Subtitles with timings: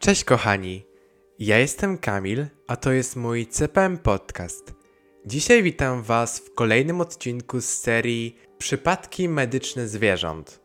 [0.00, 0.86] Cześć kochani,
[1.38, 4.74] ja jestem Kamil, a to jest mój CPM Podcast.
[5.26, 10.60] Dzisiaj witam Was w kolejnym odcinku z serii Przypadki medyczne zwierząt.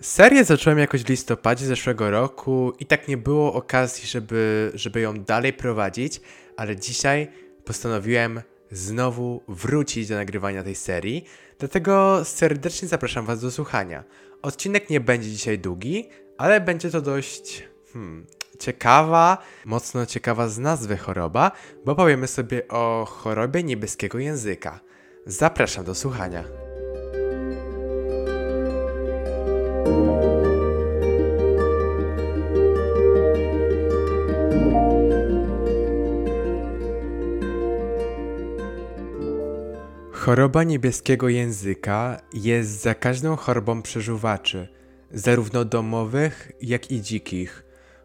[0.00, 5.14] Serię zacząłem jakoś w listopadzie zeszłego roku i tak nie było okazji, żeby, żeby ją
[5.14, 6.20] dalej prowadzić,
[6.56, 7.28] ale dzisiaj
[7.64, 11.24] postanowiłem znowu wrócić do nagrywania tej serii,
[11.58, 14.04] dlatego serdecznie zapraszam Was do słuchania.
[14.42, 16.08] Odcinek nie będzie dzisiaj długi,
[16.38, 18.26] ale będzie to dość hmm,
[18.58, 21.52] ciekawa, mocno ciekawa z nazwy choroba,
[21.84, 24.80] bo powiemy sobie o chorobie niebieskiego języka.
[25.26, 26.44] Zapraszam do słuchania.
[40.24, 44.68] Choroba niebieskiego języka jest zakaźną chorobą przeżuwaczy,
[45.10, 47.63] zarówno domowych, jak i dzikich.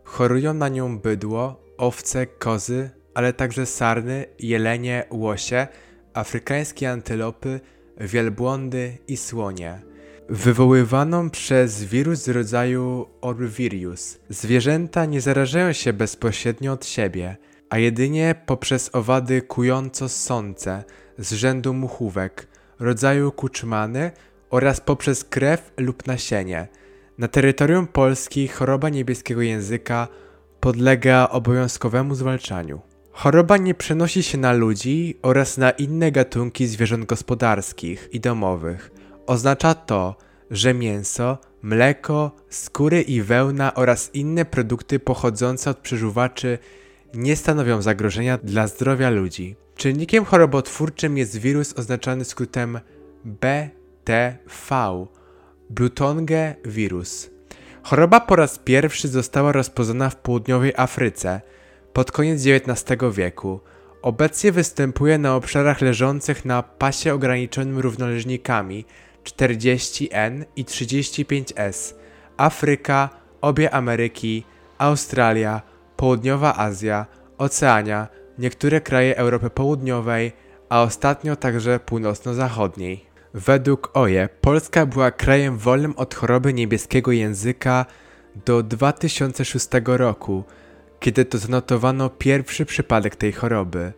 [0.09, 5.67] Chorują na nią bydło, owce, kozy, ale także sarny, jelenie, łosie,
[6.13, 7.59] afrykańskie antylopy,
[7.97, 9.81] wielbłądy i słonie.
[10.29, 14.17] Wywoływaną przez wirus rodzaju Orvirius.
[14.29, 17.37] Zwierzęta nie zarażają się bezpośrednio od siebie,
[17.69, 20.83] a jedynie poprzez owady kująco-sące
[21.17, 22.47] z rzędu muchówek,
[22.79, 24.11] rodzaju kuczmany
[24.49, 26.67] oraz poprzez krew lub nasienie–
[27.19, 30.07] na terytorium Polski choroba niebieskiego języka
[30.59, 32.81] podlega obowiązkowemu zwalczaniu.
[33.11, 38.91] Choroba nie przenosi się na ludzi oraz na inne gatunki zwierząt gospodarskich i domowych.
[39.27, 40.15] Oznacza to,
[40.51, 46.57] że mięso, mleko, skóry i wełna oraz inne produkty pochodzące od przeżuwaczy
[47.13, 49.55] nie stanowią zagrożenia dla zdrowia ludzi.
[49.75, 52.79] Czynnikiem chorobotwórczym jest wirus oznaczany skrótem
[53.25, 55.07] BTV
[55.69, 57.29] Blutonge wirus.
[57.83, 61.41] Choroba po raz pierwszy została rozpoznana w południowej Afryce
[61.93, 63.59] pod koniec XIX wieku.
[64.01, 68.85] Obecnie występuje na obszarach leżących na pasie ograniczonym równoleżnikami
[69.23, 71.93] 40N i 35S,
[72.37, 73.09] Afryka,
[73.41, 74.43] obie Ameryki,
[74.77, 75.61] Australia,
[75.95, 77.05] Południowa Azja,
[77.37, 80.31] Oceania, niektóre kraje Europy Południowej,
[80.69, 83.08] a ostatnio także północno-zachodniej.
[83.33, 87.85] Według OJE Polska była krajem wolnym od choroby niebieskiego języka
[88.45, 90.43] do 2006 roku,
[90.99, 93.93] kiedy to zanotowano pierwszy przypadek tej choroby.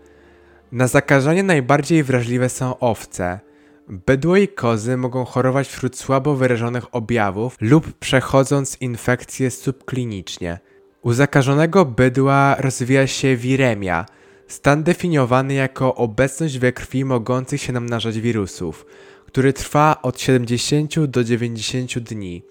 [0.71, 3.39] Na zakażenie najbardziej wrażliwe są owce.
[3.87, 10.59] Bydło i kozy mogą chorować wśród słabo wyrażonych objawów lub przechodząc infekcję subklinicznie.
[11.01, 14.05] U zakażonego bydła rozwija się wiremia,
[14.47, 18.85] stan definiowany jako obecność we krwi mogących się namnażać wirusów–
[19.31, 22.43] który trwa od 70 do 90 dni.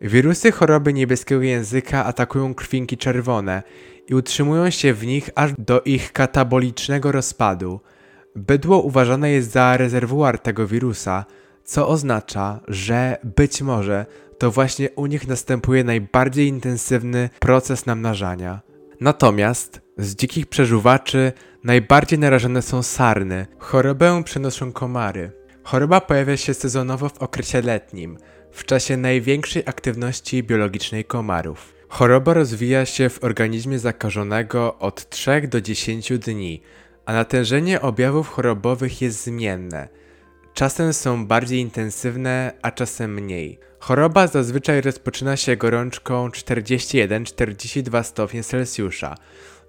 [0.00, 3.62] Wirusy choroby niebieskiego języka atakują krwinki czerwone
[4.08, 7.80] i utrzymują się w nich aż do ich katabolicznego rozpadu.
[8.36, 11.24] Bydło uważane jest za rezerwuar tego wirusa,
[11.64, 14.06] co oznacza, że być może
[14.38, 18.60] to właśnie u nich następuje najbardziej intensywny proces namnażania.
[19.00, 21.32] Natomiast z dzikich przeżuwaczy
[21.64, 23.46] najbardziej narażone są sarny.
[23.58, 25.38] Chorobę przenoszą komary.
[25.70, 28.18] Choroba pojawia się sezonowo w okresie letnim,
[28.52, 31.74] w czasie największej aktywności biologicznej komarów.
[31.88, 36.62] Choroba rozwija się w organizmie zakażonego od 3 do 10 dni,
[37.06, 39.88] a natężenie objawów chorobowych jest zmienne.
[40.54, 43.58] Czasem są bardziej intensywne, a czasem mniej.
[43.78, 49.14] Choroba zazwyczaj rozpoczyna się gorączką 41-42 stopnie Celsjusza,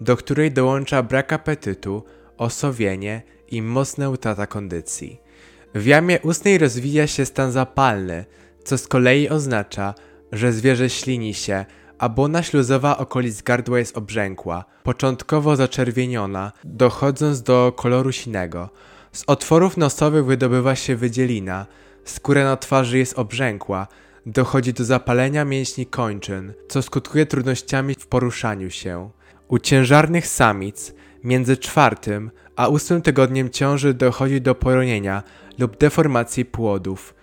[0.01, 2.03] do której dołącza brak apetytu,
[2.37, 3.21] osowienie
[3.51, 5.28] i mocna utrata kondycji.
[5.75, 8.25] W jamie ustnej rozwija się stan zapalny,
[8.63, 9.93] co z kolei oznacza,
[10.31, 11.65] że zwierzę ślini się,
[11.97, 18.69] a błona śluzowa okolic gardła jest obrzękła, początkowo zaczerwieniona, dochodząc do koloru sinego.
[19.11, 21.65] Z otworów nosowych wydobywa się wydzielina,
[22.05, 23.87] skóra na twarzy jest obrzękła,
[24.25, 29.09] dochodzi do zapalenia mięśni kończyn, co skutkuje trudnościami w poruszaniu się.
[29.47, 30.93] U ciężarnych samic
[31.23, 35.23] między czwartym a ósmym tygodniem ciąży dochodzi do poronienia
[35.59, 37.13] lub deformacji płodów.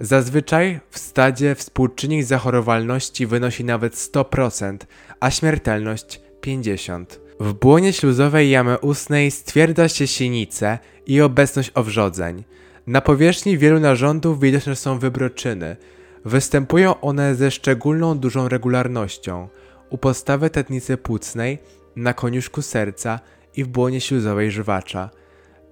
[0.00, 4.76] Zazwyczaj w stadzie współczynnik zachorowalności wynosi nawet 100%,
[5.20, 7.04] a śmiertelność 50%.
[7.40, 12.44] W błonie śluzowej jamy ustnej stwierdza się sinice i obecność owrzodzeń.
[12.86, 15.76] Na powierzchni wielu narządów widoczne są wybroczyny.
[16.24, 19.48] Występują one ze szczególną dużą regularnością.
[19.90, 21.58] U podstawy tetnicy płucnej,
[21.96, 23.20] na koniuszku serca
[23.56, 25.10] i w błonie śluzowej żywacza.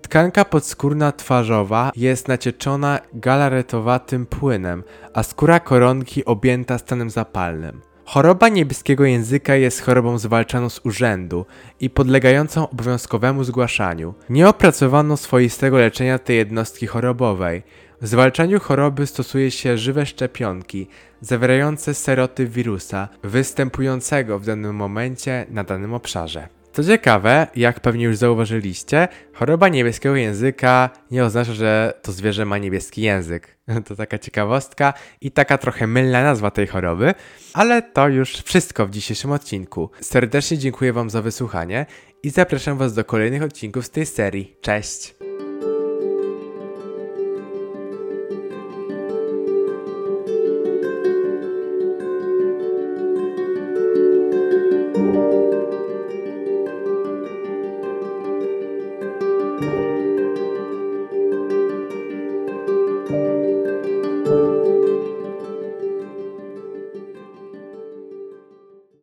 [0.03, 4.83] Tkanka podskórna twarzowa jest nacieczona galaretowatym płynem,
[5.15, 7.81] a skóra koronki objęta stanem zapalnym.
[8.05, 11.47] Choroba niebieskiego języka jest chorobą zwalczaną z urzędu
[11.81, 14.15] i podlegającą obowiązkowemu zgłaszaniu.
[14.31, 17.63] Nie opracowano swoistego leczenia tej jednostki chorobowej.
[18.01, 20.89] W zwalczaniu choroby stosuje się żywe szczepionki
[21.21, 26.49] zawierające serotyp wirusa występującego w danym momencie na danym obszarze.
[26.75, 32.59] Co ciekawe, jak pewnie już zauważyliście, choroba niebieskiego języka nie oznacza, że to zwierzę ma
[32.59, 33.57] niebieski język.
[33.87, 37.15] To taka ciekawostka i taka trochę mylna nazwa tej choroby,
[37.53, 39.91] ale to już wszystko w dzisiejszym odcinku.
[40.01, 41.87] Serdecznie dziękuję Wam za wysłuchanie
[42.23, 44.57] i zapraszam Was do kolejnych odcinków z tej serii.
[44.61, 45.24] Cześć!